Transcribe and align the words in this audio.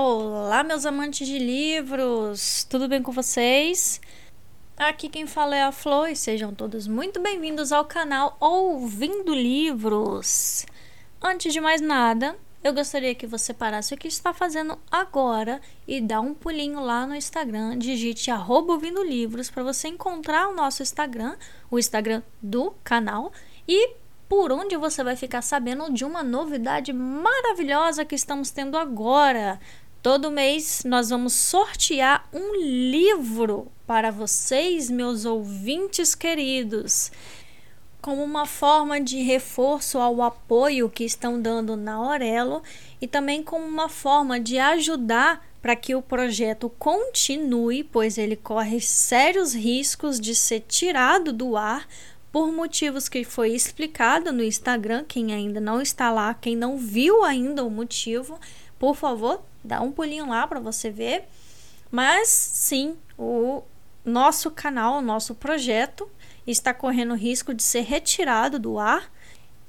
Olá, 0.00 0.62
meus 0.62 0.86
amantes 0.86 1.26
de 1.26 1.40
livros! 1.40 2.62
Tudo 2.70 2.86
bem 2.86 3.02
com 3.02 3.10
vocês? 3.10 4.00
Aqui 4.76 5.08
quem 5.08 5.26
fala 5.26 5.56
é 5.56 5.64
a 5.64 5.72
Flor 5.72 6.08
e 6.08 6.14
sejam 6.14 6.54
todos 6.54 6.86
muito 6.86 7.18
bem-vindos 7.18 7.72
ao 7.72 7.84
canal 7.84 8.36
Ouvindo 8.38 9.34
Livros. 9.34 10.64
Antes 11.20 11.52
de 11.52 11.60
mais 11.60 11.80
nada, 11.80 12.36
eu 12.62 12.72
gostaria 12.72 13.12
que 13.12 13.26
você 13.26 13.52
parasse 13.52 13.92
o 13.92 13.96
que 13.96 14.06
está 14.06 14.32
fazendo 14.32 14.78
agora 14.88 15.60
e 15.84 16.00
dá 16.00 16.20
um 16.20 16.32
pulinho 16.32 16.78
lá 16.78 17.04
no 17.04 17.16
Instagram, 17.16 17.76
digite 17.76 18.30
ouvindo 18.30 19.02
livros 19.02 19.50
para 19.50 19.64
você 19.64 19.88
encontrar 19.88 20.46
o 20.48 20.54
nosso 20.54 20.80
Instagram, 20.80 21.36
o 21.68 21.76
Instagram 21.76 22.22
do 22.40 22.72
canal 22.84 23.32
e 23.66 23.96
por 24.28 24.52
onde 24.52 24.76
você 24.76 25.02
vai 25.02 25.16
ficar 25.16 25.42
sabendo 25.42 25.92
de 25.92 26.04
uma 26.04 26.22
novidade 26.22 26.92
maravilhosa 26.92 28.04
que 28.04 28.14
estamos 28.14 28.50
tendo 28.50 28.76
agora. 28.76 29.58
Todo 30.08 30.30
mês 30.30 30.84
nós 30.86 31.10
vamos 31.10 31.34
sortear 31.34 32.26
um 32.32 32.56
livro 32.56 33.70
para 33.86 34.10
vocês, 34.10 34.88
meus 34.88 35.26
ouvintes 35.26 36.14
queridos, 36.14 37.12
como 38.00 38.24
uma 38.24 38.46
forma 38.46 39.02
de 39.02 39.20
reforço 39.20 39.98
ao 39.98 40.22
apoio 40.22 40.88
que 40.88 41.04
estão 41.04 41.38
dando 41.38 41.76
na 41.76 41.96
Aurelo 41.96 42.62
e 43.02 43.06
também 43.06 43.42
como 43.42 43.66
uma 43.66 43.90
forma 43.90 44.40
de 44.40 44.58
ajudar 44.58 45.46
para 45.60 45.76
que 45.76 45.94
o 45.94 46.00
projeto 46.00 46.70
continue, 46.78 47.84
pois 47.84 48.16
ele 48.16 48.34
corre 48.34 48.80
sérios 48.80 49.54
riscos 49.54 50.18
de 50.18 50.34
ser 50.34 50.60
tirado 50.60 51.34
do 51.34 51.54
ar 51.54 51.86
por 52.32 52.50
motivos 52.50 53.10
que 53.10 53.24
foi 53.24 53.50
explicado 53.50 54.32
no 54.32 54.42
Instagram. 54.42 55.04
Quem 55.06 55.34
ainda 55.34 55.60
não 55.60 55.82
está 55.82 56.10
lá, 56.10 56.32
quem 56.32 56.56
não 56.56 56.78
viu 56.78 57.22
ainda 57.24 57.62
o 57.62 57.70
motivo, 57.70 58.40
por 58.78 58.96
favor, 58.96 59.42
dá 59.68 59.80
um 59.80 59.92
pulinho 59.92 60.28
lá 60.28 60.46
para 60.46 60.58
você 60.58 60.90
ver. 60.90 61.28
Mas 61.90 62.28
sim, 62.28 62.96
o 63.16 63.62
nosso 64.04 64.50
canal, 64.50 64.98
o 64.98 65.02
nosso 65.02 65.34
projeto 65.34 66.08
está 66.46 66.72
correndo 66.74 67.14
risco 67.14 67.54
de 67.54 67.62
ser 67.62 67.82
retirado 67.82 68.58
do 68.58 68.78
ar. 68.78 69.12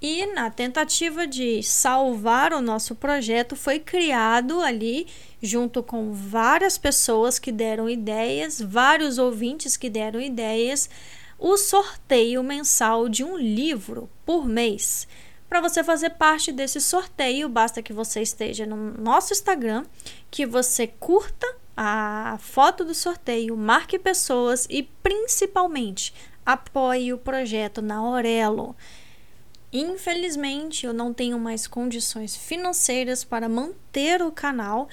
E 0.00 0.26
na 0.34 0.50
tentativa 0.50 1.28
de 1.28 1.62
salvar 1.62 2.52
o 2.52 2.60
nosso 2.60 2.96
projeto, 2.96 3.54
foi 3.54 3.78
criado 3.78 4.60
ali, 4.60 5.06
junto 5.40 5.80
com 5.80 6.12
várias 6.12 6.76
pessoas 6.76 7.38
que 7.38 7.52
deram 7.52 7.88
ideias, 7.88 8.60
vários 8.60 9.16
ouvintes 9.18 9.76
que 9.76 9.88
deram 9.88 10.20
ideias, 10.20 10.90
o 11.38 11.56
sorteio 11.56 12.42
mensal 12.42 13.08
de 13.08 13.22
um 13.22 13.36
livro 13.36 14.10
por 14.26 14.44
mês. 14.44 15.06
Para 15.52 15.60
você 15.60 15.84
fazer 15.84 16.08
parte 16.08 16.50
desse 16.50 16.80
sorteio, 16.80 17.46
basta 17.46 17.82
que 17.82 17.92
você 17.92 18.22
esteja 18.22 18.64
no 18.64 18.74
nosso 18.74 19.34
Instagram, 19.34 19.84
que 20.30 20.46
você 20.46 20.86
curta 20.86 21.46
a 21.76 22.38
foto 22.40 22.86
do 22.86 22.94
sorteio, 22.94 23.54
marque 23.54 23.98
pessoas 23.98 24.66
e 24.70 24.82
principalmente 24.82 26.14
apoie 26.46 27.12
o 27.12 27.18
projeto 27.18 27.82
na 27.82 27.96
Aurelo. 27.96 28.74
Infelizmente, 29.72 30.84
eu 30.84 30.92
não 30.92 31.14
tenho 31.14 31.38
mais 31.38 31.66
condições 31.66 32.36
financeiras 32.36 33.24
para 33.24 33.48
manter 33.48 34.20
o 34.20 34.30
canal 34.30 34.86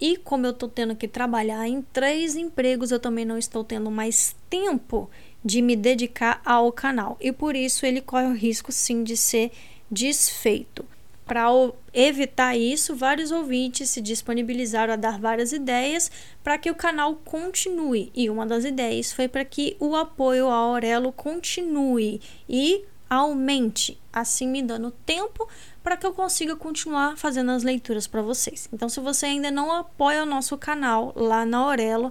e 0.00 0.16
como 0.16 0.44
eu 0.44 0.50
estou 0.50 0.68
tendo 0.68 0.96
que 0.96 1.06
trabalhar 1.06 1.68
em 1.68 1.82
três 1.82 2.34
empregos, 2.34 2.90
eu 2.90 2.98
também 2.98 3.24
não 3.24 3.38
estou 3.38 3.62
tendo 3.62 3.92
mais 3.92 4.34
tempo 4.50 5.08
de 5.44 5.62
me 5.62 5.76
dedicar 5.76 6.42
ao 6.44 6.72
canal 6.72 7.16
e 7.20 7.30
por 7.30 7.54
isso 7.54 7.86
ele 7.86 8.00
corre 8.00 8.26
o 8.26 8.34
risco 8.34 8.72
sim 8.72 9.04
de 9.04 9.16
ser 9.16 9.52
desfeito. 9.88 10.84
Para 11.24 11.46
evitar 11.94 12.56
isso, 12.56 12.96
vários 12.96 13.30
ouvintes 13.30 13.88
se 13.88 14.00
disponibilizaram 14.00 14.94
a 14.94 14.96
dar 14.96 15.20
várias 15.20 15.52
ideias 15.52 16.10
para 16.42 16.58
que 16.58 16.70
o 16.70 16.74
canal 16.74 17.14
continue. 17.24 18.10
E 18.14 18.28
uma 18.28 18.44
das 18.44 18.64
ideias 18.64 19.12
foi 19.12 19.28
para 19.28 19.44
que 19.44 19.76
o 19.78 19.94
apoio 19.94 20.46
ao 20.46 20.72
Aurelo 20.72 21.12
continue 21.12 22.20
e 22.48 22.84
aumente, 23.12 24.00
assim 24.10 24.48
me 24.48 24.62
dando 24.62 24.90
tempo 24.90 25.46
para 25.82 25.98
que 25.98 26.06
eu 26.06 26.14
consiga 26.14 26.56
continuar 26.56 27.18
fazendo 27.18 27.50
as 27.50 27.62
leituras 27.62 28.06
para 28.06 28.22
vocês. 28.22 28.70
Então, 28.72 28.88
se 28.88 29.00
você 29.00 29.26
ainda 29.26 29.50
não 29.50 29.70
apoia 29.70 30.22
o 30.22 30.26
nosso 30.26 30.56
canal 30.56 31.12
lá 31.14 31.44
na 31.44 31.58
Aurelo, 31.58 32.10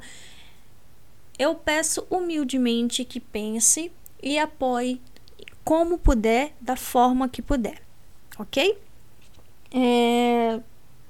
eu 1.40 1.56
peço 1.56 2.06
humildemente 2.08 3.04
que 3.04 3.20
pense 3.20 3.92
e 4.22 4.38
apoie 4.38 5.02
como 5.64 5.98
puder, 5.98 6.54
da 6.62 6.76
forma 6.76 7.28
que 7.28 7.42
puder, 7.42 7.82
ok? 8.38 8.78
É... 9.74 10.60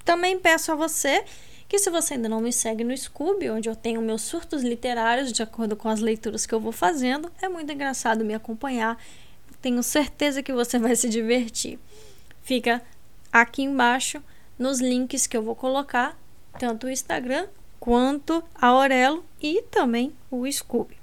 Também 0.05 0.39
peço 0.39 0.71
a 0.71 0.75
você 0.75 1.25
que 1.67 1.77
se 1.77 1.89
você 1.89 2.13
ainda 2.13 2.29
não 2.29 2.39
me 2.39 2.53
segue 2.53 2.85
no 2.85 2.95
Scooby, 2.95 3.49
onde 3.49 3.67
eu 3.67 3.75
tenho 3.75 4.01
meus 4.01 4.21
surtos 4.21 4.63
literários 4.63 5.33
de 5.33 5.43
acordo 5.43 5.75
com 5.75 5.89
as 5.89 5.99
leituras 5.99 6.45
que 6.45 6.53
eu 6.53 6.61
vou 6.61 6.71
fazendo, 6.71 7.29
é 7.41 7.49
muito 7.49 7.71
engraçado 7.73 8.23
me 8.23 8.33
acompanhar. 8.33 8.97
Tenho 9.61 9.83
certeza 9.83 10.41
que 10.41 10.53
você 10.53 10.79
vai 10.79 10.95
se 10.95 11.09
divertir. 11.09 11.79
Fica 12.41 12.81
aqui 13.31 13.63
embaixo 13.63 14.21
nos 14.57 14.79
links 14.79 15.27
que 15.27 15.37
eu 15.37 15.43
vou 15.43 15.55
colocar, 15.55 16.17
tanto 16.59 16.87
o 16.87 16.89
Instagram 16.89 17.47
quanto 17.79 18.43
a 18.55 18.67
Aurelo 18.67 19.23
e 19.41 19.61
também 19.63 20.13
o 20.29 20.51
Scooby. 20.51 20.97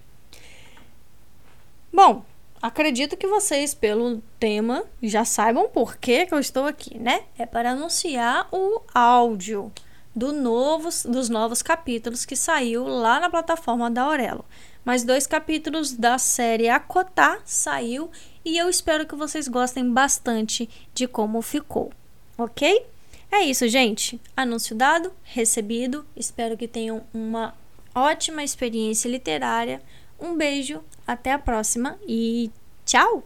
Bom, 1.93 2.25
Acredito 2.61 3.17
que 3.17 3.27
vocês, 3.27 3.73
pelo 3.73 4.21
tema, 4.41 4.83
já 5.01 5.25
saibam 5.25 5.69
por 5.69 5.97
que, 5.97 6.27
que 6.27 6.35
eu 6.35 6.41
estou 6.41 6.67
aqui, 6.67 6.99
né? 6.99 7.23
É 7.39 7.47
para 7.47 7.71
anunciar 7.71 8.49
o 8.51 8.83
áudio 8.93 9.73
do 10.15 10.33
novos, 10.33 11.05
dos 11.05 11.29
novos 11.29 11.63
capítulos 11.63 12.25
que 12.25 12.35
saiu 12.35 12.85
lá 12.85 13.21
na 13.21 13.31
plataforma 13.31 13.89
da 13.89 14.03
Aurelo. 14.03 14.45
Mais 14.89 15.05
dois 15.05 15.27
capítulos 15.27 15.93
da 15.93 16.17
série 16.17 16.67
Acotar 16.71 17.43
saiu 17.45 18.11
e 18.43 18.57
eu 18.57 18.71
espero 18.71 19.05
que 19.05 19.15
vocês 19.15 19.47
gostem 19.47 19.93
bastante 19.93 20.67
de 20.95 21.07
como 21.07 21.43
ficou, 21.43 21.93
ok? 22.39 22.87
É 23.31 23.41
isso, 23.41 23.69
gente. 23.69 24.19
Anúncio 24.35 24.75
dado, 24.75 25.13
recebido. 25.25 26.07
Espero 26.17 26.57
que 26.57 26.67
tenham 26.67 27.03
uma 27.13 27.55
ótima 27.95 28.43
experiência 28.43 29.11
literária. 29.11 29.83
Um 30.19 30.35
beijo, 30.35 30.83
até 31.07 31.33
a 31.33 31.39
próxima 31.39 31.99
e 32.09 32.51
tchau! 32.87 33.23